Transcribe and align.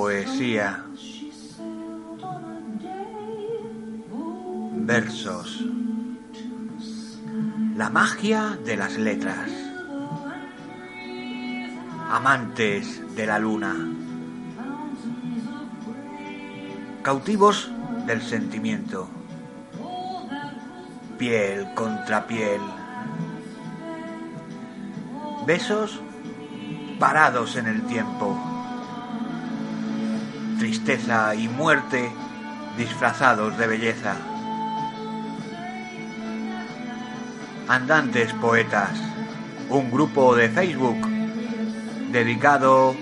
Poesía. 0.00 0.84
Versos. 4.76 5.64
La 7.74 7.90
magia 7.90 8.56
de 8.64 8.76
las 8.76 8.96
letras. 8.96 9.50
Amantes 12.12 13.02
de 13.16 13.26
la 13.26 13.40
luna. 13.40 13.74
Cautivos 17.02 17.68
del 18.06 18.22
sentimiento. 18.22 19.08
Piel 21.18 21.74
contra 21.74 22.24
piel. 22.24 22.60
Besos 25.44 26.00
parados 27.00 27.56
en 27.56 27.66
el 27.66 27.82
tiempo. 27.88 28.57
Tristeza 30.58 31.34
y 31.36 31.48
muerte 31.48 32.10
disfrazados 32.76 33.56
de 33.56 33.66
belleza. 33.68 34.16
Andantes 37.68 38.32
Poetas, 38.34 38.98
un 39.68 39.90
grupo 39.90 40.34
de 40.34 40.48
Facebook 40.48 41.06
dedicado 42.10 42.96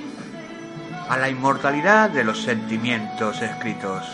a 1.08 1.16
la 1.16 1.30
inmortalidad 1.30 2.10
de 2.10 2.24
los 2.24 2.42
sentimientos 2.42 3.40
escritos. 3.40 4.04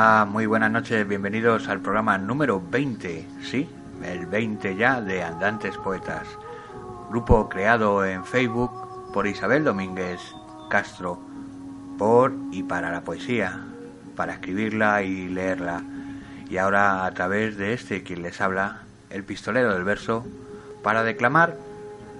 Hola, 0.00 0.24
muy 0.24 0.46
buenas 0.46 0.70
noches, 0.70 1.06
bienvenidos 1.06 1.68
al 1.68 1.80
programa 1.80 2.16
número 2.16 2.62
20, 2.70 3.28
sí, 3.42 3.68
el 4.02 4.24
20 4.24 4.74
ya 4.74 5.02
de 5.02 5.22
Andantes 5.22 5.76
Poetas, 5.76 6.26
grupo 7.10 7.50
creado 7.50 8.06
en 8.06 8.24
Facebook 8.24 8.70
por 9.12 9.26
Isabel 9.26 9.62
Domínguez 9.62 10.18
Castro, 10.70 11.20
por 11.98 12.32
y 12.50 12.62
para 12.62 12.90
la 12.90 13.02
poesía, 13.02 13.60
para 14.16 14.32
escribirla 14.32 15.02
y 15.02 15.28
leerla, 15.28 15.82
y 16.48 16.56
ahora 16.56 17.04
a 17.04 17.10
través 17.10 17.58
de 17.58 17.74
este 17.74 18.02
quien 18.02 18.22
les 18.22 18.40
habla, 18.40 18.84
el 19.10 19.22
pistolero 19.22 19.74
del 19.74 19.84
verso, 19.84 20.24
para 20.82 21.02
declamar 21.02 21.58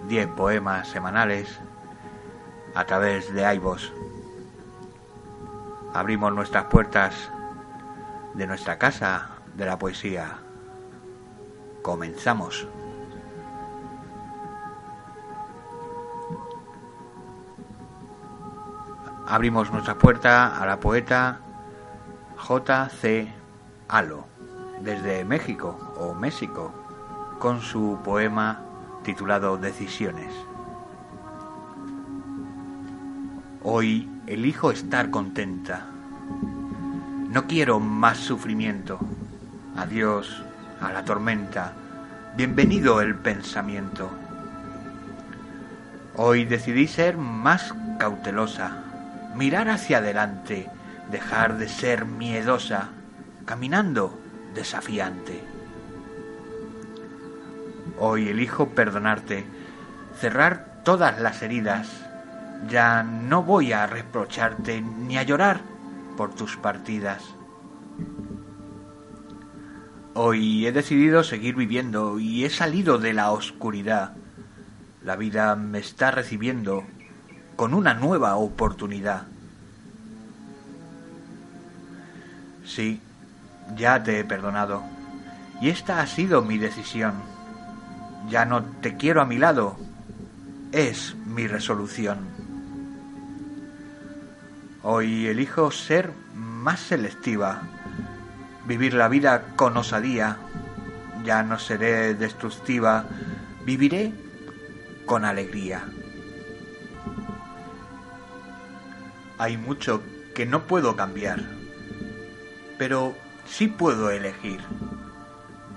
10 0.07 0.29
poemas 0.37 0.87
semanales 0.87 1.59
a 2.75 2.85
través 2.85 3.33
de 3.33 3.55
iVoox. 3.55 3.85
Abrimos 5.95 6.35
nuestras 6.35 6.65
puertas 6.67 7.31
de 8.41 8.47
nuestra 8.47 8.79
casa 8.79 9.33
de 9.55 9.67
la 9.67 9.79
poesía. 9.79 10.39
Comenzamos. 11.83 12.67
Abrimos 19.27 19.71
nuestra 19.71 19.99
puerta 19.99 20.57
a 20.59 20.65
la 20.65 20.81
poeta 20.81 21.41
J.C. 22.39 23.31
Alo, 23.89 24.25
desde 24.81 25.23
México 25.27 25.77
o 25.99 26.15
México, 26.15 26.73
con 27.39 27.61
su 27.61 27.99
poema 28.03 28.63
titulado 29.03 29.59
Decisiones. 29.59 30.33
Hoy 33.63 34.09
elijo 34.27 34.71
estar 34.71 35.11
contenta. 35.11 36.00
No 37.31 37.47
quiero 37.47 37.79
más 37.79 38.19
sufrimiento. 38.19 38.99
Adiós 39.77 40.43
a 40.81 40.91
la 40.91 41.05
tormenta. 41.05 41.75
Bienvenido 42.37 43.01
el 43.01 43.15
pensamiento. 43.15 44.11
Hoy 46.17 46.45
decidí 46.45 46.89
ser 46.89 47.19
más 47.19 47.73
cautelosa, 48.01 48.83
mirar 49.37 49.71
hacia 49.71 49.99
adelante, 49.99 50.69
dejar 51.13 51.57
de 51.57 51.69
ser 51.69 52.05
miedosa, 52.05 52.89
caminando 53.45 54.19
desafiante. 54.53 55.41
Hoy 58.01 58.29
elijo 58.29 58.71
perdonarte, 58.71 59.45
cerrar 60.19 60.83
todas 60.83 61.21
las 61.21 61.43
heridas. 61.43 61.87
Ya 62.69 63.05
no 63.05 63.45
voy 63.45 63.73
a 63.73 63.87
reprocharte 63.87 64.81
ni 64.81 65.17
a 65.17 65.23
llorar 65.23 65.61
por 66.21 66.35
tus 66.35 66.59
partidas. 66.59 67.23
Hoy 70.13 70.67
he 70.67 70.71
decidido 70.71 71.25
seguir 71.25 71.55
viviendo 71.55 72.19
y 72.19 72.45
he 72.45 72.51
salido 72.51 72.99
de 72.99 73.15
la 73.15 73.31
oscuridad. 73.31 74.13
La 75.03 75.17
vida 75.17 75.57
me 75.57 75.79
está 75.79 76.11
recibiendo 76.11 76.85
con 77.57 77.73
una 77.73 77.95
nueva 77.95 78.37
oportunidad. 78.37 79.29
Sí, 82.67 83.01
ya 83.75 84.03
te 84.03 84.19
he 84.19 84.25
perdonado. 84.25 84.83
Y 85.63 85.71
esta 85.71 86.03
ha 86.03 86.07
sido 86.07 86.43
mi 86.43 86.59
decisión. 86.59 87.15
Ya 88.29 88.45
no 88.45 88.63
te 88.83 88.99
quiero 88.99 89.23
a 89.23 89.25
mi 89.25 89.39
lado. 89.39 89.79
Es 90.71 91.17
mi 91.25 91.47
resolución. 91.47 92.19
Hoy 94.83 95.27
elijo 95.27 95.71
ser 95.71 96.11
más 96.35 96.81
selectiva, 96.81 97.61
vivir 98.65 98.95
la 98.95 99.09
vida 99.09 99.55
con 99.55 99.77
osadía. 99.77 100.39
Ya 101.23 101.43
no 101.43 101.59
seré 101.59 102.15
destructiva, 102.15 103.05
viviré 103.67 104.15
con 105.05 105.27
alegría. 105.27 105.85
Hay 109.37 109.59
mucho 109.59 110.03
que 110.35 110.47
no 110.47 110.63
puedo 110.63 110.97
cambiar, 110.97 111.43
pero 112.79 113.15
sí 113.47 113.67
puedo 113.67 114.11
elegir. 114.11 114.61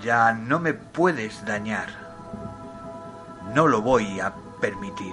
Ya 0.02 0.32
no 0.32 0.60
me 0.60 0.72
puedes 0.72 1.44
dañar. 1.44 1.88
No 3.54 3.66
lo 3.66 3.82
voy 3.82 4.18
a 4.20 4.34
permitir. 4.62 5.12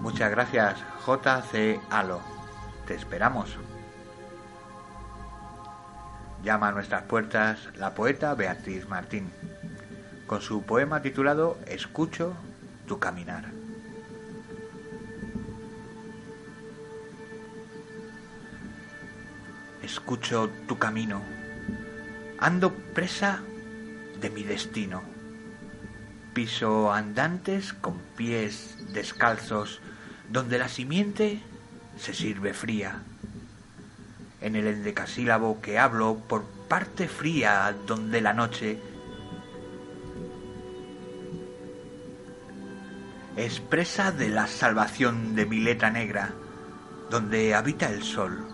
Muchas 0.00 0.30
gracias, 0.30 0.78
JC 1.06 1.78
Alo. 1.90 2.22
Te 2.86 2.94
esperamos. 2.94 3.58
Llama 6.42 6.68
a 6.68 6.72
nuestras 6.72 7.02
puertas 7.02 7.68
la 7.76 7.92
poeta 7.92 8.34
Beatriz 8.34 8.88
Martín, 8.88 9.30
con 10.26 10.40
su 10.40 10.62
poema 10.62 11.02
titulado 11.02 11.58
Escucho 11.66 12.32
tu 12.86 12.98
caminar. 12.98 13.44
Escucho 19.82 20.48
tu 20.66 20.78
camino, 20.78 21.20
ando 22.38 22.72
presa 22.72 23.42
de 24.18 24.30
mi 24.30 24.44
destino. 24.44 25.02
Piso 26.32 26.90
andantes 26.90 27.74
con 27.74 27.98
pies 28.16 28.78
descalzos, 28.94 29.82
donde 30.30 30.58
la 30.58 30.68
simiente 30.68 31.40
se 31.98 32.14
sirve 32.14 32.54
fría. 32.54 33.02
En 34.40 34.56
el 34.56 34.66
endecasílabo 34.66 35.60
que 35.60 35.78
hablo 35.78 36.16
por 36.16 36.44
parte 36.68 37.08
fría, 37.08 37.74
donde 37.86 38.20
la 38.20 38.32
noche 38.32 38.78
expresa 43.36 44.12
de 44.12 44.28
la 44.28 44.46
salvación 44.46 45.34
de 45.34 45.46
mi 45.46 45.58
letra 45.58 45.90
negra, 45.90 46.32
donde 47.10 47.54
habita 47.54 47.90
el 47.90 48.02
sol. 48.02 48.46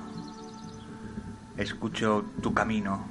Escucho 1.56 2.25
tu 2.43 2.55
camino, 2.55 3.05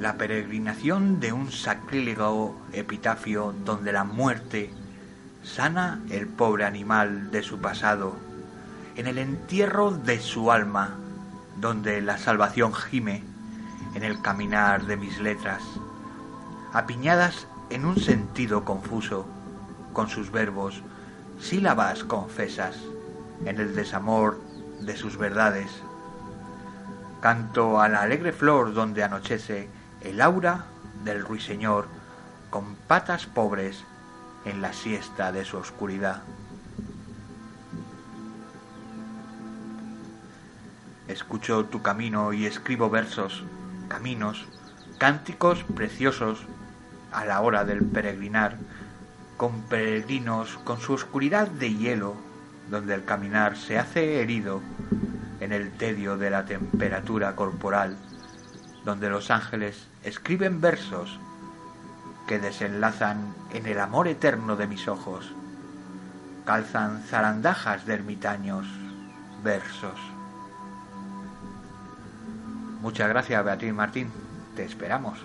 la 0.00 0.16
peregrinación 0.16 1.20
de 1.20 1.32
un 1.32 1.52
sacrílego 1.52 2.56
epitafio 2.72 3.54
donde 3.64 3.92
la 3.92 4.04
muerte 4.04 4.70
sana 5.44 6.00
el 6.10 6.26
pobre 6.26 6.64
animal 6.64 7.30
de 7.30 7.42
su 7.42 7.60
pasado, 7.60 8.16
en 8.96 9.06
el 9.06 9.18
entierro 9.18 9.90
de 9.90 10.18
su 10.18 10.50
alma, 10.50 10.96
donde 11.60 12.00
la 12.00 12.18
salvación 12.18 12.74
gime 12.74 13.22
en 13.94 14.02
el 14.02 14.20
caminar 14.22 14.86
de 14.86 14.96
mis 14.96 15.20
letras, 15.20 15.62
apiñadas 16.72 17.46
en 17.70 17.84
un 17.84 18.00
sentido 18.00 18.64
confuso, 18.64 19.26
con 19.92 20.08
sus 20.08 20.32
verbos, 20.32 20.82
sílabas 21.40 22.02
confesas, 22.04 22.76
en 23.44 23.60
el 23.60 23.74
desamor 23.76 24.40
de 24.80 24.96
sus 24.96 25.18
verdades. 25.18 25.70
Canto 27.20 27.80
a 27.80 27.88
la 27.88 28.02
alegre 28.02 28.32
flor 28.32 28.74
donde 28.74 29.04
anochece 29.04 29.68
el 30.00 30.20
aura 30.20 30.64
del 31.04 31.22
ruiseñor 31.22 31.86
con 32.50 32.74
patas 32.74 33.26
pobres 33.26 33.84
en 34.44 34.60
la 34.60 34.72
siesta 34.72 35.32
de 35.32 35.44
su 35.44 35.56
oscuridad. 35.56 36.22
Escucho 41.08 41.66
tu 41.66 41.82
camino 41.82 42.32
y 42.32 42.46
escribo 42.46 42.90
versos, 42.90 43.44
caminos, 43.88 44.46
cánticos 44.98 45.64
preciosos 45.64 46.46
a 47.12 47.24
la 47.24 47.40
hora 47.40 47.64
del 47.64 47.84
peregrinar, 47.84 48.56
con 49.36 49.62
peregrinos 49.62 50.58
con 50.64 50.80
su 50.80 50.94
oscuridad 50.94 51.48
de 51.48 51.74
hielo, 51.74 52.16
donde 52.70 52.94
el 52.94 53.04
caminar 53.04 53.56
se 53.56 53.78
hace 53.78 54.20
herido 54.20 54.60
en 55.40 55.52
el 55.52 55.72
tedio 55.72 56.16
de 56.16 56.30
la 56.30 56.46
temperatura 56.46 57.36
corporal, 57.36 57.96
donde 58.84 59.10
los 59.10 59.30
ángeles 59.30 59.86
escriben 60.02 60.60
versos 60.60 61.18
que 62.26 62.38
desenlazan 62.38 63.34
en 63.52 63.66
el 63.66 63.78
amor 63.80 64.08
eterno 64.08 64.56
de 64.56 64.66
mis 64.66 64.88
ojos, 64.88 65.32
calzan 66.44 67.02
zarandajas 67.02 67.86
de 67.86 67.94
ermitaños, 67.94 68.66
versos. 69.42 69.98
Muchas 72.80 73.08
gracias, 73.08 73.44
Beatriz 73.44 73.72
Martín. 73.72 74.12
Te 74.56 74.64
esperamos. 74.64 75.18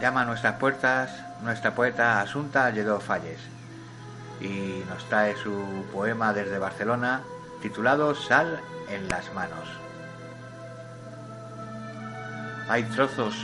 Llama 0.00 0.22
a 0.22 0.24
nuestras 0.24 0.56
puertas 0.56 1.10
nuestra 1.42 1.74
poeta 1.74 2.20
Asunta 2.20 2.70
Lledó 2.70 3.00
Falles 3.00 3.40
y 4.40 4.82
nos 4.88 5.04
trae 5.08 5.36
su 5.36 5.84
poema 5.92 6.32
desde 6.32 6.58
Barcelona 6.58 7.22
titulado 7.60 8.14
Sal 8.14 8.60
en 8.88 9.08
las 9.08 9.32
manos. 9.34 9.89
Hay 12.70 12.84
trozos 12.84 13.34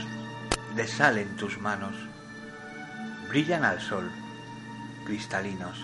de 0.73 0.87
sal 0.87 1.17
en 1.17 1.35
tus 1.35 1.59
manos, 1.59 1.93
brillan 3.27 3.65
al 3.65 3.81
sol, 3.81 4.09
cristalinos, 5.05 5.77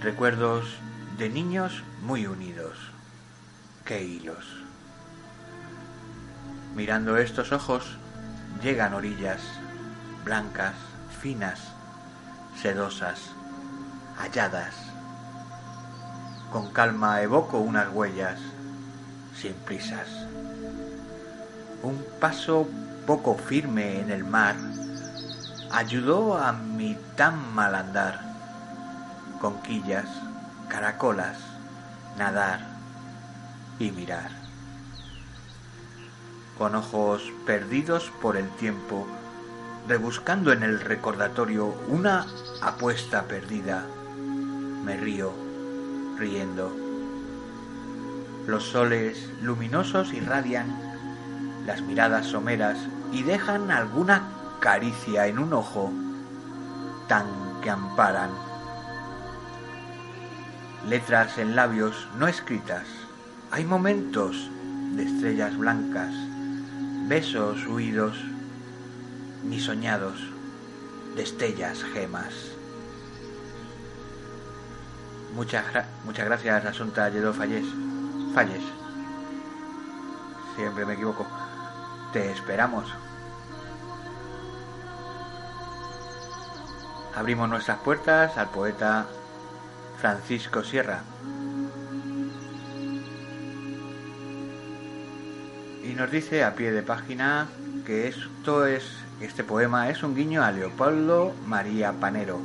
recuerdos 0.00 0.78
de 1.18 1.28
niños 1.28 1.82
muy 2.00 2.26
unidos, 2.26 2.78
qué 3.84 4.02
hilos. 4.02 4.46
Mirando 6.74 7.18
estos 7.18 7.52
ojos, 7.52 7.98
llegan 8.62 8.94
orillas 8.94 9.42
blancas, 10.24 10.76
finas, 11.20 11.60
sedosas, 12.62 13.32
halladas. 14.16 14.74
Con 16.50 16.72
calma 16.72 17.20
evoco 17.20 17.58
unas 17.58 17.92
huellas, 17.92 18.40
sin 19.36 19.52
prisas. 19.52 20.08
Un 21.82 22.04
paso 22.20 22.68
poco 23.06 23.36
firme 23.36 24.00
en 24.00 24.10
el 24.10 24.22
mar 24.22 24.54
ayudó 25.70 26.36
a 26.36 26.52
mi 26.52 26.94
tan 27.16 27.54
mal 27.54 27.74
andar. 27.74 28.20
Conquillas, 29.40 30.06
caracolas, 30.68 31.38
nadar 32.18 32.60
y 33.78 33.90
mirar. 33.92 34.30
Con 36.58 36.74
ojos 36.74 37.22
perdidos 37.46 38.12
por 38.20 38.36
el 38.36 38.48
tiempo, 38.56 39.06
rebuscando 39.88 40.52
en 40.52 40.62
el 40.62 40.80
recordatorio 40.80 41.74
una 41.88 42.26
apuesta 42.60 43.22
perdida, 43.22 43.86
me 44.84 44.98
río, 44.98 45.32
riendo. 46.18 46.76
Los 48.46 48.64
soles 48.64 49.30
luminosos 49.40 50.12
irradian 50.12 50.89
las 51.70 51.82
miradas 51.82 52.26
someras 52.26 52.76
y 53.12 53.22
dejan 53.22 53.70
alguna 53.70 54.28
caricia 54.58 55.28
en 55.28 55.38
un 55.38 55.52
ojo 55.52 55.92
tan 57.06 57.26
que 57.62 57.70
amparan. 57.70 58.30
Letras 60.88 61.38
en 61.38 61.54
labios 61.54 62.08
no 62.18 62.26
escritas. 62.26 62.88
Hay 63.52 63.64
momentos 63.64 64.50
de 64.96 65.04
estrellas 65.04 65.56
blancas, 65.56 66.12
besos 67.06 67.64
huidos, 67.68 68.16
ni 69.44 69.60
soñados, 69.60 70.18
destellas 71.14 71.84
gemas. 71.94 72.34
Muchas, 75.36 75.64
muchas 76.04 76.26
gracias, 76.26 76.64
Asunta 76.64 77.08
Lledó 77.10 77.32
Falles. 77.32 77.66
Falles. 78.34 78.64
Siempre 80.56 80.84
me 80.84 80.94
equivoco. 80.94 81.28
Te 82.12 82.28
esperamos. 82.32 82.92
Abrimos 87.14 87.48
nuestras 87.48 87.78
puertas 87.78 88.36
al 88.36 88.50
poeta 88.50 89.06
Francisco 90.00 90.64
Sierra. 90.64 91.02
Y 95.84 95.94
nos 95.94 96.10
dice 96.10 96.42
a 96.42 96.56
pie 96.56 96.72
de 96.72 96.82
página 96.82 97.46
que 97.86 98.08
esto 98.08 98.66
es, 98.66 98.84
este 99.20 99.44
poema 99.44 99.88
es 99.88 100.02
un 100.02 100.16
guiño 100.16 100.42
a 100.42 100.50
Leopoldo 100.50 101.32
María 101.46 101.92
Panero. 101.92 102.40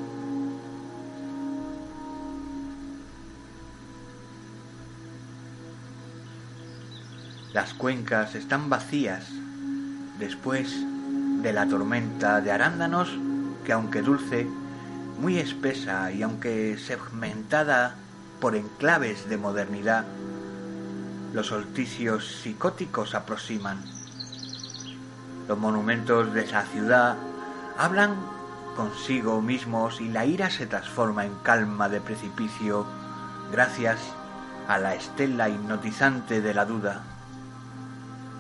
Las 7.52 7.74
cuencas 7.74 8.36
están 8.36 8.70
vacías 8.70 9.32
después 10.20 10.76
de 11.42 11.54
la 11.54 11.68
tormenta 11.68 12.42
de 12.42 12.52
arándanos 12.52 13.10
que 13.66 13.74
aunque 13.74 14.02
dulce, 14.02 14.48
muy 15.20 15.38
espesa 15.38 16.12
y 16.12 16.22
aunque 16.22 16.78
segmentada 16.78 17.96
por 18.40 18.56
enclaves 18.56 19.30
de 19.30 19.38
modernidad, 19.38 20.06
los 21.34 21.48
solsticios 21.48 22.42
psicóticos 22.42 23.16
aproximan. 23.16 23.84
Los 25.48 25.58
monumentos 25.58 26.34
de 26.34 26.44
esa 26.44 26.64
ciudad 26.64 27.18
hablan 27.78 28.16
consigo 28.76 29.42
mismos 29.42 30.02
y 30.02 30.10
la 30.10 30.26
ira 30.26 30.50
se 30.50 30.68
transforma 30.68 31.26
en 31.26 31.36
calma 31.44 31.90
de 31.90 32.02
precipicio 32.02 32.86
gracias 33.52 34.00
a 34.68 34.78
la 34.80 34.96
estela 34.96 35.50
hipnotizante 35.50 36.42
de 36.42 36.54
la 36.54 36.66
duda. 36.66 37.04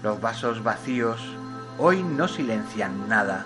Los 0.03 0.19
vasos 0.19 0.63
vacíos 0.63 1.21
hoy 1.77 2.03
no 2.03 2.27
silencian 2.27 3.09
nada, 3.09 3.45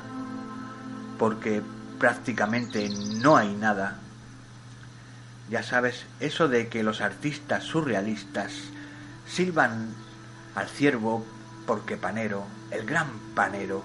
porque 1.18 1.62
prácticamente 1.98 2.90
no 3.22 3.38
hay 3.38 3.54
nada. 3.56 3.98
Ya 5.50 5.64
sabes, 5.64 6.06
eso 6.20 6.48
de 6.48 6.68
que 6.68 6.84
los 6.84 7.02
artistas 7.02 7.64
surrealistas 7.64 8.52
silban 9.28 9.94
al 10.56 10.68
ciervo 10.68 11.26
porque 11.66 11.98
Panero, 11.98 12.46
el 12.72 12.86
gran 12.86 13.08
Panero, 13.36 13.84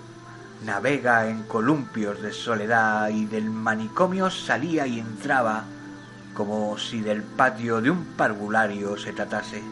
navega 0.65 1.29
en 1.29 1.43
columpios 1.43 2.23
de 2.23 2.33
soledad 2.33 3.09
y 3.09 3.27
del 3.27 3.51
manicomio 3.51 4.31
salía 4.31 4.87
y 4.87 5.01
entraba 5.01 5.65
como 6.35 6.79
si 6.79 7.01
del 7.01 7.23
patio 7.23 7.81
de 7.81 7.91
un 7.91 8.05
parvulario 8.17 8.97
se 8.97 9.13
tratase. 9.13 9.63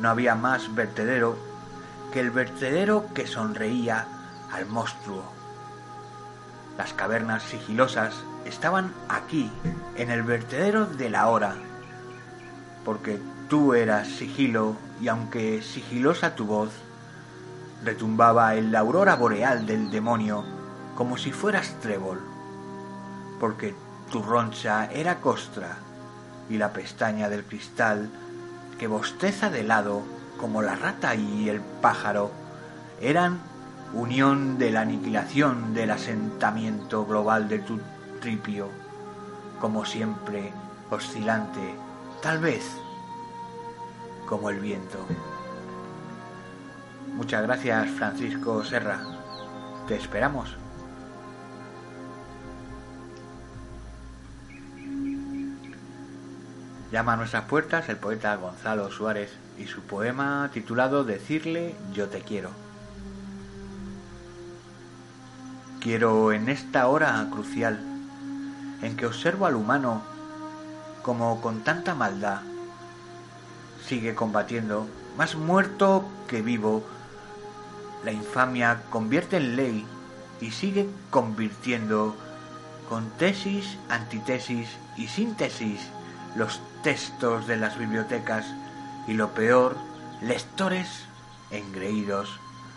No 0.00 0.10
había 0.10 0.34
más 0.34 0.74
vertedero 0.74 1.53
que 2.14 2.20
el 2.20 2.30
vertedero 2.30 3.12
que 3.12 3.26
sonreía 3.26 4.06
al 4.52 4.66
monstruo. 4.66 5.24
Las 6.78 6.92
cavernas 6.92 7.42
sigilosas 7.42 8.14
estaban 8.44 8.92
aquí, 9.08 9.50
en 9.96 10.12
el 10.12 10.22
vertedero 10.22 10.86
de 10.86 11.10
la 11.10 11.26
hora, 11.26 11.56
porque 12.84 13.20
tú 13.48 13.74
eras 13.74 14.06
sigilo 14.06 14.76
y 15.00 15.08
aunque 15.08 15.60
sigilosa 15.60 16.36
tu 16.36 16.44
voz, 16.44 16.70
retumbaba 17.82 18.54
en 18.54 18.70
la 18.70 18.78
aurora 18.78 19.16
boreal 19.16 19.66
del 19.66 19.90
demonio 19.90 20.44
como 20.94 21.16
si 21.16 21.32
fueras 21.32 21.74
trébol, 21.80 22.20
porque 23.40 23.74
tu 24.12 24.22
roncha 24.22 24.86
era 24.86 25.20
costra 25.20 25.78
y 26.48 26.58
la 26.58 26.72
pestaña 26.72 27.28
del 27.28 27.42
cristal 27.42 28.08
que 28.78 28.86
bosteza 28.86 29.50
de 29.50 29.64
lado 29.64 30.13
como 30.38 30.62
la 30.62 30.76
rata 30.76 31.14
y 31.14 31.48
el 31.48 31.60
pájaro, 31.60 32.30
eran 33.00 33.40
unión 33.92 34.58
de 34.58 34.70
la 34.70 34.80
aniquilación 34.80 35.74
del 35.74 35.90
asentamiento 35.90 37.06
global 37.06 37.48
de 37.48 37.60
tu 37.60 37.80
tripio, 38.20 38.68
como 39.60 39.84
siempre 39.84 40.52
oscilante, 40.90 41.74
tal 42.22 42.38
vez 42.38 42.64
como 44.26 44.50
el 44.50 44.58
viento. 44.60 44.98
Muchas 47.14 47.42
gracias 47.42 47.90
Francisco 47.90 48.64
Serra. 48.64 49.00
Te 49.86 49.96
esperamos. 49.96 50.63
Llama 56.94 57.14
a 57.14 57.16
nuestras 57.16 57.46
puertas 57.46 57.88
el 57.88 57.96
poeta 57.96 58.36
Gonzalo 58.36 58.88
Suárez 58.88 59.32
y 59.58 59.66
su 59.66 59.80
poema 59.80 60.48
titulado 60.52 61.02
Decirle 61.02 61.74
yo 61.92 62.08
te 62.08 62.20
quiero. 62.20 62.50
Quiero 65.80 66.30
en 66.30 66.48
esta 66.48 66.86
hora 66.86 67.26
crucial 67.32 67.80
en 68.80 68.96
que 68.96 69.06
observo 69.06 69.46
al 69.46 69.56
humano 69.56 70.02
como 71.02 71.40
con 71.40 71.64
tanta 71.64 71.96
maldad 71.96 72.42
sigue 73.84 74.14
combatiendo, 74.14 74.86
más 75.18 75.34
muerto 75.34 76.04
que 76.28 76.42
vivo, 76.42 76.84
la 78.04 78.12
infamia 78.12 78.82
convierte 78.90 79.38
en 79.38 79.56
ley 79.56 79.86
y 80.40 80.52
sigue 80.52 80.88
convirtiendo 81.10 82.14
con 82.88 83.10
tesis, 83.18 83.78
antitesis 83.88 84.68
y 84.96 85.08
síntesis 85.08 85.80
los 86.36 86.60
textos 86.84 87.46
de 87.46 87.56
las 87.56 87.78
bibliotecas 87.78 88.44
y 89.08 89.14
lo 89.14 89.32
peor, 89.32 89.74
lectores 90.20 90.86
engreídos 91.50 92.28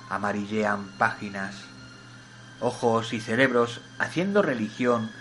amarillean 0.09 0.97
páginas, 0.97 1.55
ojos 2.61 3.11
y 3.11 3.19
cerebros 3.19 3.81
haciendo 3.99 4.41
religión 4.41 5.11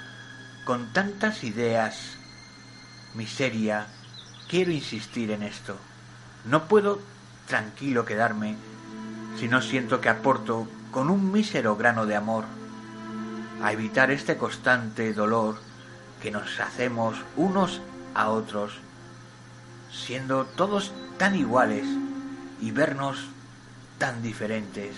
con 0.64 0.93
tantas 0.93 1.43
ideas, 1.43 2.16
miseria, 3.14 3.88
quiero 4.49 4.71
insistir 4.71 5.33
en 5.33 5.43
esto. 5.43 5.76
No 6.45 6.69
puedo 6.69 7.00
tranquilo 7.49 8.05
quedarme 8.05 8.55
si 9.37 9.49
no 9.49 9.62
siento 9.62 10.00
que 10.00 10.11
aporto 10.11 10.69
con 10.93 11.11
un 11.11 11.33
mísero 11.33 11.76
grano 11.76 12.07
de 12.07 12.14
amor 12.14 12.45
a 13.64 13.73
evitar 13.73 14.12
este 14.12 14.37
constante 14.37 15.12
dolor 15.12 15.59
que 16.23 16.31
nos 16.31 16.61
hacemos 16.61 17.16
unos 17.37 17.81
a 18.16 18.30
otros, 18.30 18.73
siendo 19.92 20.46
todos 20.46 20.92
tan 21.18 21.37
iguales 21.37 21.87
y 22.61 22.70
vernos 22.70 23.18
tan 23.99 24.23
diferentes, 24.23 24.96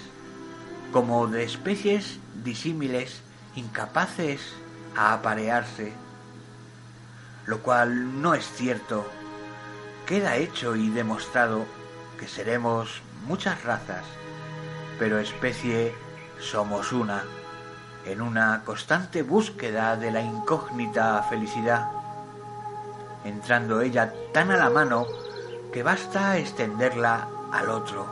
como 0.92 1.26
de 1.26 1.42
especies 1.42 2.20
disímiles 2.44 3.22
incapaces 3.56 4.40
a 4.96 5.14
aparearse, 5.14 5.92
lo 7.46 7.58
cual 7.60 8.22
no 8.22 8.34
es 8.34 8.46
cierto. 8.52 9.04
Queda 10.06 10.36
hecho 10.36 10.76
y 10.76 10.88
demostrado 10.88 11.66
que 12.20 12.28
seremos 12.28 13.02
muchas 13.26 13.64
razas, 13.64 14.04
pero 14.98 15.18
especie 15.18 15.92
somos 16.40 16.92
una, 16.92 17.24
en 18.06 18.22
una 18.22 18.62
constante 18.64 19.22
búsqueda 19.22 19.96
de 19.96 20.12
la 20.12 20.22
incógnita 20.22 21.22
felicidad, 21.24 21.97
entrando 23.24 23.80
ella 23.80 24.12
tan 24.32 24.50
a 24.50 24.56
la 24.56 24.70
mano 24.70 25.06
que 25.72 25.82
basta 25.82 26.38
extenderla 26.38 27.28
al 27.52 27.68
otro, 27.70 28.06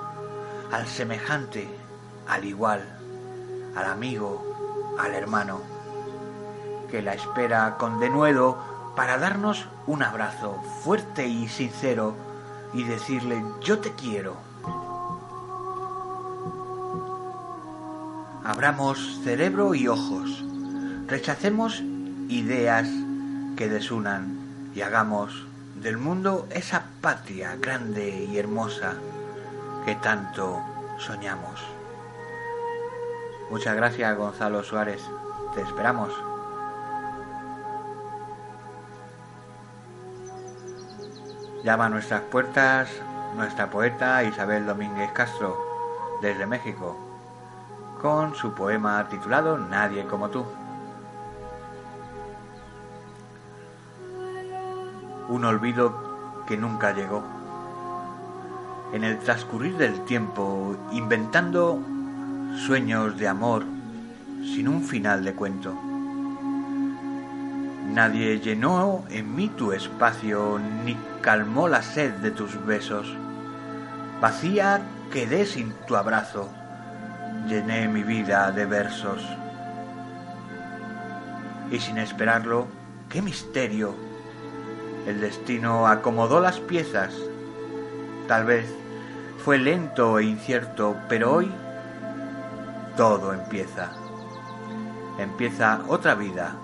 al 0.72 0.86
semejante, 0.86 1.68
al 2.26 2.44
igual, 2.44 2.82
al 3.74 3.86
amigo, 3.86 4.96
al 4.98 5.14
hermano, 5.14 5.60
que 6.90 7.02
la 7.02 7.14
espera 7.14 7.76
con 7.78 8.00
denuedo 8.00 8.58
para 8.94 9.18
darnos 9.18 9.66
un 9.86 10.02
abrazo 10.02 10.60
fuerte 10.82 11.26
y 11.26 11.48
sincero 11.48 12.14
y 12.72 12.84
decirle 12.84 13.42
yo 13.62 13.78
te 13.78 13.92
quiero. 13.92 14.36
Abramos 18.44 19.20
cerebro 19.24 19.74
y 19.74 19.88
ojos, 19.88 20.44
rechacemos 21.06 21.82
ideas 22.28 22.88
que 23.56 23.68
desunan 23.68 24.35
y 24.76 24.82
hagamos 24.82 25.32
del 25.76 25.96
mundo 25.96 26.46
esa 26.50 26.84
patria 27.00 27.56
grande 27.56 28.26
y 28.30 28.38
hermosa 28.38 28.92
que 29.86 29.94
tanto 29.94 30.60
soñamos. 30.98 31.64
Muchas 33.50 33.74
gracias 33.74 34.18
Gonzalo 34.18 34.62
Suárez, 34.62 35.00
te 35.54 35.62
esperamos. 35.62 36.12
Llama 41.64 41.86
a 41.86 41.88
nuestras 41.88 42.20
puertas 42.20 42.90
nuestra 43.34 43.70
poeta 43.70 44.22
Isabel 44.24 44.66
Domínguez 44.66 45.10
Castro, 45.12 45.56
desde 46.20 46.44
México, 46.44 46.96
con 48.02 48.34
su 48.34 48.52
poema 48.52 49.08
titulado 49.08 49.56
Nadie 49.56 50.04
como 50.04 50.28
tú. 50.28 50.44
Un 55.28 55.44
olvido 55.44 56.44
que 56.46 56.56
nunca 56.56 56.92
llegó. 56.92 57.22
En 58.92 59.04
el 59.04 59.18
transcurrir 59.18 59.76
del 59.76 60.04
tiempo, 60.04 60.76
inventando 60.92 61.80
sueños 62.66 63.18
de 63.18 63.28
amor 63.28 63.64
sin 64.42 64.68
un 64.68 64.82
final 64.82 65.24
de 65.24 65.34
cuento. 65.34 65.74
Nadie 67.92 68.40
llenó 68.40 69.04
en 69.10 69.34
mí 69.34 69.48
tu 69.48 69.72
espacio 69.72 70.60
ni 70.84 70.96
calmó 71.20 71.66
la 71.66 71.82
sed 71.82 72.12
de 72.14 72.30
tus 72.30 72.64
besos. 72.64 73.16
Vacía 74.20 74.80
quedé 75.10 75.46
sin 75.46 75.72
tu 75.86 75.96
abrazo, 75.96 76.48
llené 77.48 77.88
mi 77.88 78.02
vida 78.02 78.52
de 78.52 78.66
versos. 78.66 79.24
Y 81.70 81.78
sin 81.80 81.98
esperarlo, 81.98 82.66
qué 83.08 83.22
misterio, 83.22 83.94
el 85.06 85.20
destino 85.20 85.86
acomodó 85.86 86.40
las 86.40 86.58
piezas. 86.58 87.14
Tal 88.26 88.44
vez 88.44 88.66
fue 89.44 89.58
lento 89.58 90.18
e 90.18 90.24
incierto, 90.24 90.96
pero 91.08 91.32
hoy 91.32 91.50
todo 92.96 93.32
empieza. 93.32 93.92
Empieza 95.18 95.80
otra 95.86 96.14
vida. 96.14 96.56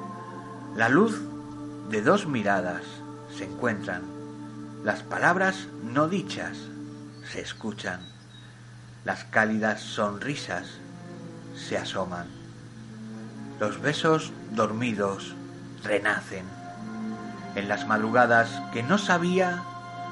La 0.75 0.89
luz 0.89 1.21
de 1.89 2.03
dos 2.03 2.27
miradas 2.27 2.83
se 3.37 3.45
encuentran. 3.45 4.03
Las 4.83 5.03
palabras 5.03 5.69
no 5.85 6.09
dichas 6.09 6.59
se 7.31 7.41
escuchan. 7.41 8.01
Las 9.05 9.25
cálidas 9.25 9.81
sonrisas 9.81 10.67
se 11.55 11.79
asoman. 11.79 12.27
Los 13.61 13.81
besos 13.81 14.33
dormidos 14.51 15.35
renacen. 15.85 16.62
En 17.55 17.69
las 17.69 17.87
madrugadas 17.87 18.63
que 18.73 18.83
no 18.83 18.99
sabía 18.99 19.63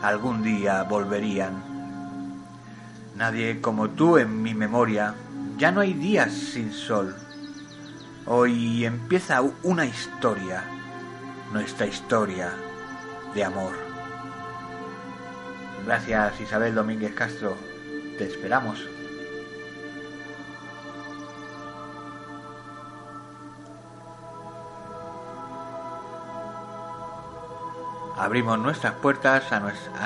algún 0.02 0.42
día 0.42 0.82
volverían. 0.82 1.62
Nadie 3.16 3.61
como 3.61 3.90
tú 3.90 4.18
en 4.18 4.42
mi 4.42 4.54
memoria, 4.54 5.14
ya 5.56 5.73
no 5.73 5.80
hay 5.80 5.94
días 5.94 6.32
sin 6.32 6.73
sol. 6.73 7.14
Hoy 8.26 8.85
empieza 8.85 9.42
una 9.62 9.85
historia, 9.85 10.64
nuestra 11.52 11.87
historia 11.87 12.52
de 13.35 13.44
amor. 13.44 13.73
Gracias 15.87 16.40
Isabel 16.40 16.75
Domínguez 16.75 17.14
Castro, 17.14 17.56
te 18.18 18.25
esperamos. 18.25 19.00
Abrimos 28.21 28.59
nuestras 28.59 28.93
puertas 28.97 29.50
a 29.50 29.61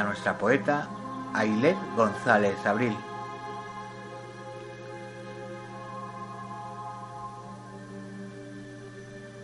nuestra, 0.04 0.38
poeta 0.38 0.86
Ailet 1.34 1.76
González 1.96 2.54
Abril. 2.64 2.96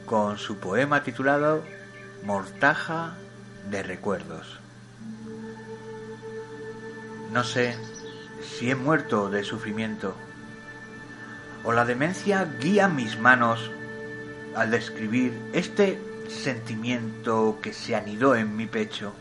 con 0.06 0.38
su 0.38 0.58
poema 0.58 1.02
titulado 1.02 1.64
Mortaja 2.24 3.14
de 3.70 3.82
Recuerdos. 3.82 4.60
No 7.32 7.42
sé 7.42 7.76
si 8.40 8.70
he 8.70 8.76
muerto 8.76 9.30
de 9.30 9.42
sufrimiento 9.42 10.14
o 11.64 11.72
la 11.72 11.84
demencia 11.84 12.44
guía 12.60 12.88
mis 12.88 13.18
manos 13.18 13.70
al 14.56 14.70
describir 14.70 15.40
este 15.52 16.09
sentimiento 16.30 17.58
que 17.60 17.72
se 17.72 17.96
anidó 17.96 18.34
en 18.34 18.56
mi 18.56 18.66
pecho. 18.66 19.12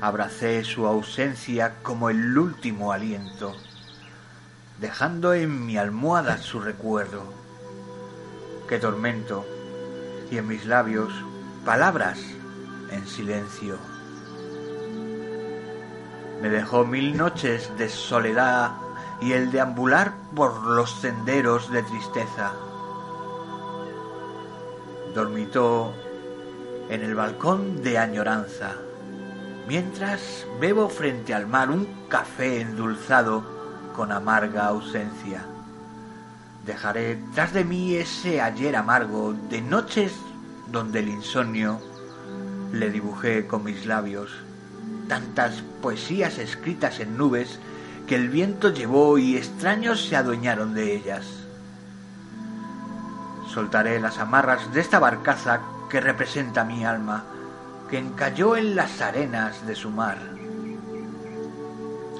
abracé 0.00 0.64
su 0.64 0.86
ausencia 0.86 1.76
como 1.82 2.10
el 2.10 2.36
último 2.36 2.92
aliento, 2.92 3.54
dejando 4.80 5.32
en 5.34 5.64
mi 5.64 5.76
almohada 5.76 6.38
su 6.38 6.60
recuerdo. 6.60 7.22
Qué 8.68 8.78
tormento, 8.78 9.46
y 10.30 10.38
en 10.38 10.48
mis 10.48 10.66
labios 10.66 11.12
palabras 11.64 12.18
en 12.90 13.06
silencio. 13.06 13.78
Me 16.42 16.48
dejó 16.48 16.84
mil 16.84 17.16
noches 17.16 17.70
de 17.78 17.88
soledad 17.88 18.72
y 19.20 19.32
el 19.32 19.50
deambular 19.50 20.14
por 20.34 20.62
los 20.64 20.90
senderos 21.00 21.70
de 21.70 21.82
tristeza. 21.82 22.52
Dormitó 25.16 25.94
en 26.90 27.02
el 27.02 27.14
balcón 27.14 27.82
de 27.82 27.96
añoranza, 27.96 28.74
mientras 29.66 30.46
bebo 30.60 30.90
frente 30.90 31.32
al 31.32 31.46
mar 31.46 31.70
un 31.70 31.88
café 32.10 32.60
endulzado 32.60 33.42
con 33.96 34.12
amarga 34.12 34.66
ausencia. 34.66 35.46
Dejaré 36.66 37.18
tras 37.34 37.54
de 37.54 37.64
mí 37.64 37.94
ese 37.94 38.42
ayer 38.42 38.76
amargo 38.76 39.34
de 39.48 39.62
noches 39.62 40.12
donde 40.70 40.98
el 40.98 41.08
insomnio 41.08 41.80
le 42.74 42.90
dibujé 42.90 43.46
con 43.46 43.64
mis 43.64 43.86
labios 43.86 44.30
tantas 45.08 45.62
poesías 45.80 46.36
escritas 46.36 47.00
en 47.00 47.16
nubes 47.16 47.58
que 48.06 48.16
el 48.16 48.28
viento 48.28 48.70
llevó 48.70 49.16
y 49.16 49.38
extraños 49.38 50.04
se 50.04 50.16
adueñaron 50.16 50.74
de 50.74 50.94
ellas. 50.94 51.45
Soltaré 53.56 53.98
las 54.00 54.18
amarras 54.18 54.70
de 54.74 54.82
esta 54.82 54.98
barcaza 54.98 55.62
que 55.88 55.98
representa 55.98 56.62
mi 56.62 56.84
alma, 56.84 57.24
que 57.88 57.96
encalló 57.96 58.54
en 58.54 58.76
las 58.76 59.00
arenas 59.00 59.66
de 59.66 59.74
su 59.74 59.88
mar. 59.88 60.18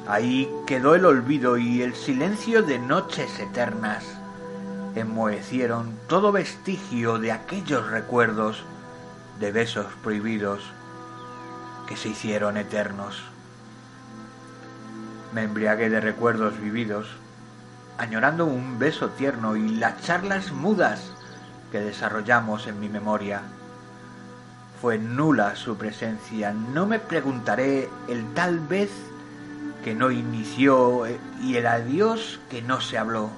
Ahí 0.09 0.51
quedó 0.67 0.95
el 0.95 1.05
olvido 1.05 1.59
y 1.59 1.83
el 1.83 1.95
silencio 1.95 2.63
de 2.63 2.79
noches 2.79 3.39
eternas 3.39 4.03
enmohecieron 4.95 5.99
todo 6.09 6.33
vestigio 6.33 7.19
de 7.19 7.33
aquellos 7.33 7.87
recuerdos 7.91 8.65
de 9.39 9.53
besos 9.53 9.85
prohibidos 10.03 10.63
que 11.87 11.99
se 11.99 12.09
hicieron 12.09 12.57
eternos. 12.57 13.23
Me 15.35 15.43
embriagué 15.43 15.91
de 15.91 16.01
recuerdos 16.01 16.59
vividos, 16.59 17.09
añorando 17.99 18.47
un 18.47 18.79
beso 18.79 19.11
tierno 19.11 19.55
y 19.55 19.69
las 19.69 20.01
charlas 20.01 20.51
mudas 20.51 21.13
que 21.71 21.81
desarrollamos 21.81 22.67
en 22.67 22.81
mi 22.81 22.89
memoria. 22.89 23.43
Fue 24.81 24.99
nula 24.99 25.57
su 25.57 25.77
presencia, 25.77 26.53
no 26.53 26.87
me 26.87 26.99
preguntaré 26.99 27.89
el 28.09 28.35
tal 28.35 28.61
vez 28.61 28.91
que 29.83 29.95
no 29.95 30.11
inició 30.11 31.05
y 31.41 31.57
el 31.57 31.67
adiós 31.67 32.41
que 32.51 32.61
no 32.63 32.81
se 32.81 32.99
habló, 32.99 33.31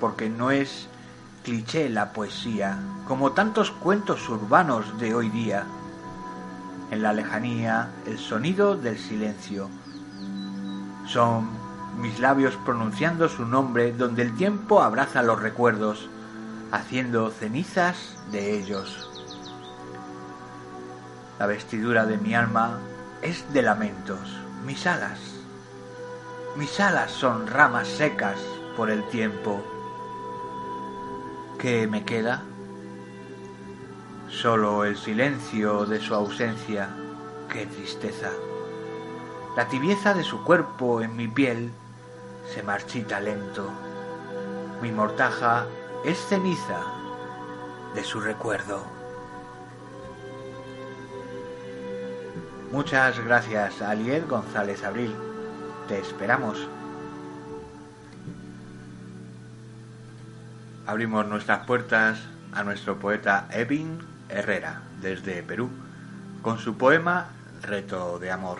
porque 0.00 0.28
no 0.28 0.50
es 0.50 0.88
cliché 1.42 1.88
la 1.88 2.12
poesía, 2.12 2.78
como 3.08 3.32
tantos 3.32 3.70
cuentos 3.70 4.28
urbanos 4.28 4.98
de 4.98 5.14
hoy 5.14 5.28
día. 5.30 5.64
En 6.90 7.02
la 7.02 7.12
lejanía, 7.12 7.88
el 8.06 8.18
sonido 8.18 8.76
del 8.76 8.98
silencio. 8.98 9.68
Son 11.06 11.48
mis 12.00 12.20
labios 12.20 12.56
pronunciando 12.64 13.28
su 13.28 13.46
nombre 13.46 13.92
donde 13.92 14.22
el 14.22 14.34
tiempo 14.34 14.82
abraza 14.82 15.22
los 15.22 15.40
recuerdos, 15.40 16.08
haciendo 16.72 17.30
cenizas 17.30 18.18
de 18.32 18.58
ellos. 18.58 19.08
La 21.38 21.46
vestidura 21.46 22.06
de 22.06 22.18
mi 22.18 22.34
alma 22.34 22.80
es 23.22 23.52
de 23.52 23.62
lamentos, 23.62 24.36
mis 24.64 24.86
alas. 24.86 25.20
Mis 26.56 26.80
alas 26.80 27.12
son 27.12 27.46
ramas 27.46 27.86
secas 27.86 28.38
por 28.76 28.90
el 28.90 29.04
tiempo 29.08 29.62
¿Qué 31.62 31.86
me 31.86 32.04
queda? 32.04 32.42
Solo 34.28 34.84
el 34.84 34.96
silencio 34.96 35.86
de 35.86 36.00
su 36.00 36.12
ausencia. 36.12 36.88
¡Qué 37.48 37.66
tristeza! 37.66 38.30
La 39.56 39.68
tibieza 39.68 40.12
de 40.12 40.24
su 40.24 40.42
cuerpo 40.42 41.02
en 41.02 41.14
mi 41.14 41.28
piel 41.28 41.70
se 42.52 42.64
marchita 42.64 43.20
lento. 43.20 43.70
Mi 44.82 44.90
mortaja 44.90 45.66
es 46.04 46.18
ceniza 46.26 46.80
de 47.94 48.04
su 48.04 48.20
recuerdo. 48.20 48.84
Muchas 52.70 53.18
gracias, 53.20 53.82
Aliel 53.82 54.26
González 54.26 54.82
Abril. 54.82 55.14
Te 55.88 55.98
esperamos. 55.98 56.68
abrimos 60.92 61.26
nuestras 61.26 61.64
puertas 61.64 62.20
a 62.52 62.64
nuestro 62.64 62.98
poeta 62.98 63.48
Evin 63.50 63.98
Herrera, 64.28 64.82
desde 65.00 65.42
Perú, 65.42 65.70
con 66.42 66.58
su 66.58 66.76
poema 66.76 67.28
Reto 67.62 68.18
de 68.18 68.30
Amor. 68.30 68.58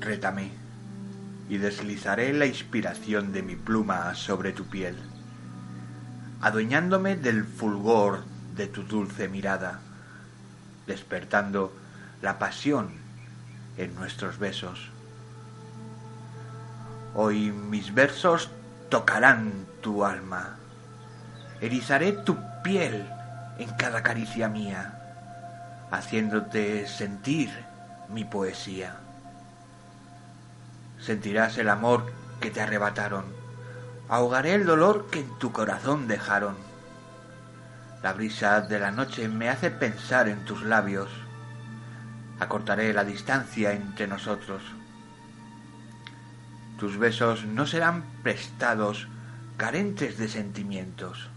Rétame, 0.00 0.50
y 1.48 1.58
deslizaré 1.58 2.32
la 2.32 2.46
inspiración 2.46 3.32
de 3.32 3.42
mi 3.42 3.56
pluma 3.56 4.14
sobre 4.14 4.52
tu 4.52 4.66
piel, 4.66 4.96
adueñándome 6.40 7.16
del 7.16 7.44
fulgor 7.44 8.24
de 8.54 8.66
tu 8.66 8.82
dulce 8.82 9.28
mirada, 9.28 9.80
despertando 10.86 11.72
la 12.20 12.38
pasión 12.38 12.90
en 13.76 13.94
nuestros 13.94 14.38
besos. 14.38 14.90
Hoy 17.14 17.50
mis 17.50 17.94
versos 17.94 18.50
tocarán 18.90 19.66
tu 19.80 20.04
alma. 20.04 20.56
Erizaré 21.60 22.12
tu 22.12 22.36
piel 22.62 23.08
en 23.58 23.70
cada 23.70 24.02
caricia 24.02 24.48
mía, 24.48 24.94
haciéndote 25.90 26.86
sentir 26.86 27.50
mi 28.08 28.24
poesía. 28.24 29.07
Sentirás 31.00 31.58
el 31.58 31.68
amor 31.68 32.12
que 32.40 32.50
te 32.50 32.60
arrebataron, 32.60 33.24
ahogaré 34.08 34.54
el 34.54 34.66
dolor 34.66 35.06
que 35.10 35.20
en 35.20 35.38
tu 35.38 35.52
corazón 35.52 36.08
dejaron. 36.08 36.56
La 38.02 38.12
brisa 38.12 38.60
de 38.60 38.78
la 38.78 38.90
noche 38.90 39.28
me 39.28 39.48
hace 39.48 39.70
pensar 39.70 40.28
en 40.28 40.44
tus 40.44 40.62
labios, 40.62 41.08
acortaré 42.38 42.92
la 42.92 43.04
distancia 43.04 43.72
entre 43.72 44.06
nosotros 44.06 44.62
tus 46.78 46.96
besos 46.96 47.44
no 47.44 47.66
serán 47.66 48.04
prestados 48.22 49.08
carentes 49.56 50.16
de 50.16 50.28
sentimientos. 50.28 51.28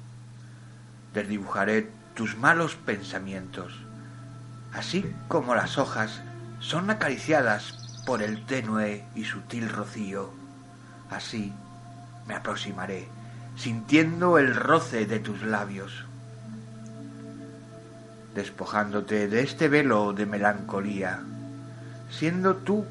Desdibujaré 1.15 1.89
tus 2.13 2.37
malos 2.37 2.75
pensamientos, 2.75 3.73
así 4.71 5.11
como 5.27 5.55
las 5.55 5.79
hojas 5.79 6.21
son 6.59 6.91
acariciadas 6.91 7.80
por 8.05 8.21
el 8.21 8.45
tenue 8.45 9.05
y 9.15 9.25
sutil 9.25 9.69
rocío. 9.69 10.31
Así 11.09 11.53
me 12.27 12.35
aproximaré, 12.35 13.07
sintiendo 13.55 14.37
el 14.37 14.55
roce 14.55 15.05
de 15.05 15.19
tus 15.19 15.43
labios. 15.43 16.05
Despojándote 18.33 19.27
de 19.27 19.43
este 19.43 19.67
velo 19.67 20.13
de 20.13 20.25
melancolía, 20.25 21.19
siendo 22.09 22.55
tú 22.55 22.85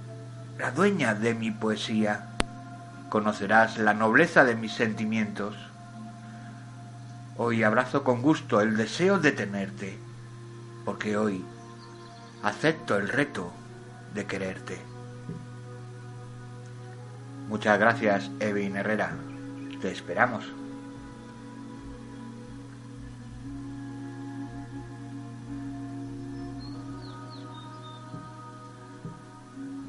la 0.59 0.70
dueña 0.70 1.14
de 1.14 1.35
mi 1.35 1.51
poesía, 1.51 2.27
conocerás 3.09 3.79
la 3.79 3.94
nobleza 3.94 4.44
de 4.44 4.55
mis 4.55 4.73
sentimientos. 4.73 5.57
Hoy 7.37 7.62
abrazo 7.62 8.05
con 8.05 8.20
gusto 8.20 8.61
el 8.61 8.77
deseo 8.77 9.18
de 9.18 9.33
tenerte, 9.33 9.99
porque 10.85 11.16
hoy 11.16 11.42
acepto 12.42 12.96
el 12.96 13.09
reto 13.09 13.51
de 14.14 14.27
quererte. 14.27 14.89
Muchas 17.50 17.80
gracias, 17.80 18.30
Evin 18.38 18.76
Herrera. 18.76 19.10
Te 19.82 19.90
esperamos. 19.90 20.44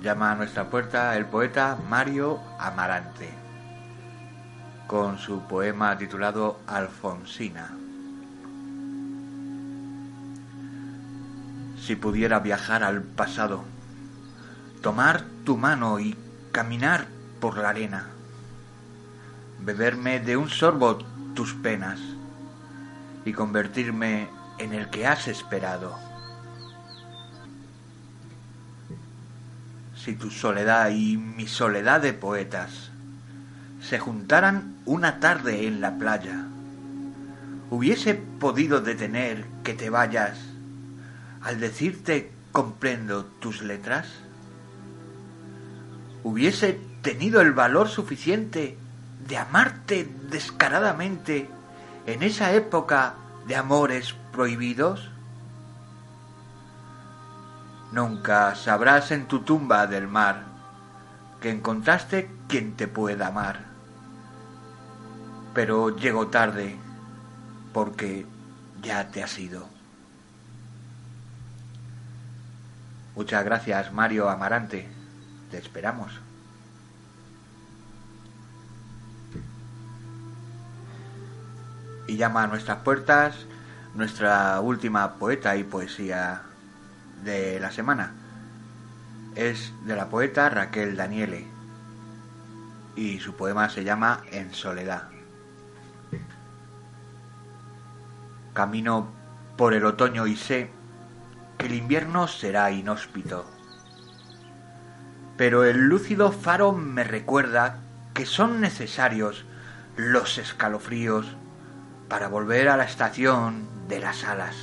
llama 0.02 0.32
a 0.32 0.36
nuestra 0.36 0.68
puerta 0.68 1.16
el 1.16 1.28
poeta 1.28 1.78
Mario 1.88 2.40
Amarante, 2.58 3.30
con 4.88 5.20
su 5.20 5.42
poema 5.42 5.96
titulado 5.96 6.62
Alfonsina. 6.66 7.78
Si 11.80 11.96
pudiera 11.96 12.40
viajar 12.40 12.84
al 12.84 13.04
pasado, 13.04 13.64
tomar 14.82 15.24
tu 15.46 15.56
mano 15.58 16.00
y 16.00 16.18
caminar 16.52 17.21
por 17.42 17.58
la 17.58 17.70
arena, 17.70 18.08
beberme 19.60 20.22
de 20.22 20.38
un 20.38 20.50
sorbo 20.50 21.00
tus 21.34 21.54
penas 21.56 22.00
y 23.26 23.34
convertirme 23.34 24.30
en 24.58 24.72
el 24.72 24.90
que 24.90 25.06
has 25.06 25.28
esperado. 25.28 25.98
Si 29.96 30.16
tu 30.16 30.32
soledad 30.32 30.90
y 30.92 31.18
mi 31.18 31.48
soledad 31.48 32.00
de 32.00 32.14
poetas 32.14 32.92
se 33.82 34.00
juntaran 34.00 34.78
una 34.86 35.20
tarde 35.20 35.68
en 35.68 35.82
la 35.82 35.98
playa, 35.98 36.46
hubiese 37.70 38.16
podido 38.16 38.80
detener 38.80 39.46
que 39.64 39.74
te 39.74 39.90
vayas 39.90 40.38
al 41.42 41.60
decirte 41.60 42.32
comprendo 42.52 43.26
tus 43.26 43.62
letras? 43.62 44.08
¿Hubiese 46.24 46.80
tenido 47.02 47.42
el 47.42 47.52
valor 47.52 47.90
suficiente 47.90 48.78
de 49.28 49.38
amarte 49.38 50.10
descaradamente 50.30 51.50
en 52.06 52.24
esa 52.24 52.54
época 52.54 53.16
de 53.48 53.56
amores 53.56 54.16
prohibidos? 54.32 55.10
Nunca 57.92 58.56
sabrás 58.56 59.12
en 59.12 59.28
tu 59.28 59.42
tumba 59.42 59.88
del 59.88 60.08
mar 60.08 60.46
que 61.42 61.50
encontraste 61.50 62.30
quien 62.48 62.76
te 62.76 62.88
pueda 62.88 63.28
amar. 63.28 63.66
Pero 65.54 65.96
llegó 65.96 66.28
tarde 66.28 66.78
porque 67.74 68.26
ya 68.82 69.10
te 69.10 69.24
has 69.24 69.38
ido. 69.38 69.68
Muchas 73.16 73.44
gracias, 73.44 73.92
Mario 73.92 74.30
Amarante. 74.30 74.88
Te 75.50 75.58
esperamos. 75.58 76.31
Y 82.12 82.18
llama 82.18 82.44
a 82.44 82.48
nuestras 82.48 82.80
puertas 82.80 83.46
nuestra 83.96 84.60
última 84.60 85.14
poeta 85.14 85.56
y 85.56 85.64
poesía 85.64 86.42
de 87.24 87.58
la 87.58 87.72
semana. 87.72 88.12
Es 89.34 89.72
de 89.86 89.96
la 89.96 90.10
poeta 90.10 90.50
Raquel 90.50 90.98
Daniele 90.98 91.48
y 92.98 93.22
su 93.22 93.38
poema 93.38 93.70
se 93.70 93.86
llama 93.86 94.24
En 94.30 94.54
soledad. 94.54 95.04
Camino 98.52 99.08
por 99.56 99.74
el 99.74 99.86
otoño 99.86 100.28
y 100.28 100.36
sé 100.36 100.70
que 101.58 101.68
el 101.68 101.76
invierno 101.76 102.28
será 102.28 102.72
inhóspito. 102.72 103.50
Pero 105.38 105.64
el 105.64 105.78
lúcido 105.88 106.34
faro 106.34 106.74
me 106.74 107.06
recuerda 107.06 107.80
que 108.14 108.26
son 108.26 108.60
necesarios 108.60 109.46
los 109.96 110.38
escalofríos 110.38 111.38
para 112.12 112.28
volver 112.28 112.68
a 112.68 112.76
la 112.76 112.84
estación 112.84 113.70
de 113.88 114.02
las 114.02 114.26
alas. 114.26 114.58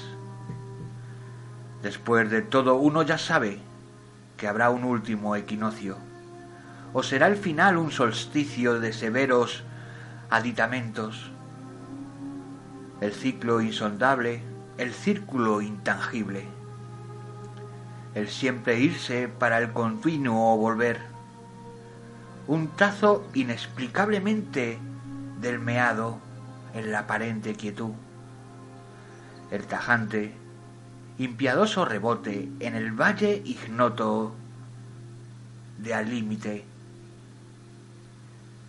Después 1.82 2.30
de 2.30 2.42
todo 2.42 2.74
uno 2.74 3.00
ya 3.00 3.16
sabe 3.16 3.58
que 4.36 4.46
habrá 4.46 4.68
un 4.68 4.84
último 4.84 5.34
equinoccio, 5.34 5.96
o 6.92 7.02
será 7.02 7.26
el 7.26 7.38
final 7.38 7.78
un 7.78 7.90
solsticio 7.90 8.80
de 8.80 8.92
severos 8.92 9.64
aditamentos, 10.28 11.30
el 13.00 13.14
ciclo 13.14 13.62
insondable, 13.62 14.42
el 14.76 14.92
círculo 14.92 15.62
intangible, 15.62 16.44
el 18.14 18.28
siempre 18.28 18.78
irse 18.78 19.26
para 19.26 19.56
el 19.56 19.72
continuo 19.72 20.54
volver, 20.58 21.00
un 22.46 22.68
trazo 22.76 23.26
inexplicablemente 23.32 24.78
del 25.40 25.58
meado 25.60 26.27
en 26.74 26.92
la 26.92 27.00
aparente 27.00 27.54
quietud, 27.54 27.92
el 29.50 29.66
tajante, 29.66 30.34
impiadoso 31.18 31.84
rebote 31.84 32.48
en 32.60 32.74
el 32.74 32.92
valle 32.92 33.42
ignoto 33.44 34.34
de 35.78 35.94
al 35.94 36.10
límite, 36.10 36.64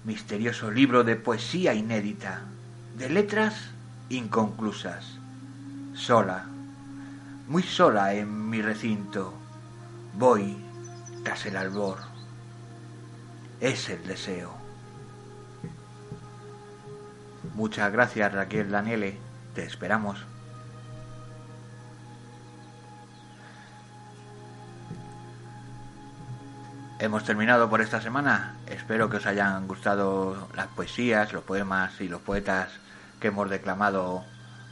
misterioso 0.05 0.71
libro 0.71 1.03
de 1.03 1.15
poesía 1.15 1.73
inédita, 1.73 2.41
de 2.97 3.09
letras 3.09 3.71
inconclusas, 4.09 5.19
sola, 5.93 6.45
muy 7.47 7.63
sola 7.63 8.13
en 8.13 8.49
mi 8.49 8.61
recinto, 8.61 9.33
voy 10.13 10.57
tras 11.23 11.45
el 11.45 11.57
albor. 11.57 11.99
Es 13.59 13.89
el 13.89 14.05
deseo. 14.07 14.58
Muchas 17.59 17.91
gracias 17.91 18.31
Raquel 18.31 18.71
Daniele, 18.71 19.17
te 19.53 19.65
esperamos. 19.65 20.25
Hemos 26.99 27.25
terminado 27.25 27.69
por 27.69 27.81
esta 27.81 27.99
semana. 27.99 28.55
Espero 28.65 29.09
que 29.09 29.17
os 29.17 29.25
hayan 29.25 29.67
gustado 29.67 30.47
las 30.55 30.67
poesías, 30.67 31.33
los 31.33 31.43
poemas 31.43 31.99
y 31.99 32.07
los 32.07 32.21
poetas 32.21 32.71
que 33.19 33.27
hemos 33.27 33.49
declamado 33.49 34.23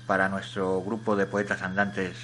para 0.07 0.29
nuestro 0.29 0.81
grupo 0.81 1.17
de 1.17 1.25
poetas 1.25 1.63
andantes 1.63 2.15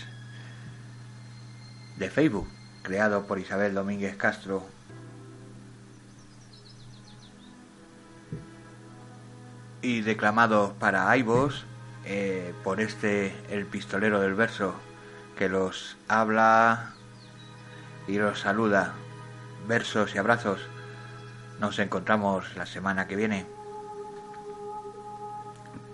de 1.97 2.09
Facebook, 2.09 2.47
creado 2.83 3.27
por 3.27 3.37
Isabel 3.37 3.73
Domínguez 3.73 4.15
Castro. 4.15 4.72
Y 9.83 10.01
declamados 10.01 10.71
para 10.79 11.11
Aibos 11.11 11.65
eh, 12.05 12.53
por 12.63 12.79
este, 12.79 13.35
el 13.49 13.65
pistolero 13.65 14.21
del 14.21 14.33
verso, 14.33 14.73
que 15.37 15.49
los 15.49 15.97
habla 16.07 16.93
y 18.07 18.17
los 18.17 18.39
saluda 18.39 18.93
versos 19.67 20.15
y 20.15 20.17
abrazos. 20.17 20.61
Nos 21.59 21.79
encontramos 21.79 22.55
la 22.55 22.65
semana 22.65 23.07
que 23.07 23.17
viene. 23.17 23.45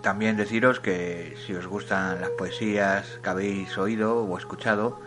También 0.02 0.36
deciros 0.36 0.78
que 0.78 1.36
si 1.44 1.54
os 1.54 1.66
gustan 1.66 2.20
las 2.20 2.30
poesías 2.30 3.18
que 3.22 3.28
habéis 3.28 3.76
oído 3.76 4.22
o 4.22 4.38
escuchado 4.38 5.00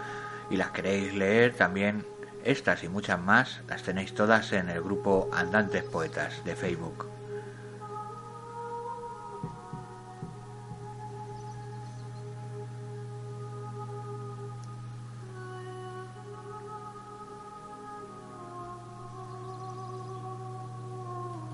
y 0.49 0.57
las 0.57 0.71
queréis 0.71 1.13
leer, 1.13 1.53
también 1.53 2.05
estas 2.43 2.83
y 2.83 2.89
muchas 2.89 3.19
más 3.19 3.61
las 3.69 3.83
tenéis 3.83 4.13
todas 4.13 4.51
en 4.51 4.69
el 4.69 4.81
grupo 4.81 5.29
Andantes 5.31 5.83
Poetas 5.83 6.43
de 6.43 6.57
Facebook. 6.57 7.07